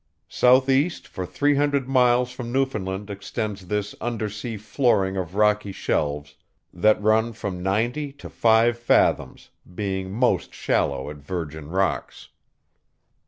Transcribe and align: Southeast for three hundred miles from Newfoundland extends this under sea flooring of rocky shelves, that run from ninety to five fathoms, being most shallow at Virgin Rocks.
Southeast 0.29 1.07
for 1.07 1.27
three 1.27 1.53
hundred 1.53 1.87
miles 1.87 2.31
from 2.31 2.51
Newfoundland 2.51 3.11
extends 3.11 3.67
this 3.67 3.93
under 4.01 4.27
sea 4.31 4.57
flooring 4.57 5.15
of 5.15 5.35
rocky 5.35 5.71
shelves, 5.71 6.33
that 6.73 6.99
run 6.99 7.33
from 7.33 7.61
ninety 7.61 8.11
to 8.13 8.27
five 8.27 8.79
fathoms, 8.79 9.51
being 9.75 10.11
most 10.11 10.55
shallow 10.55 11.11
at 11.11 11.17
Virgin 11.17 11.69
Rocks. 11.69 12.29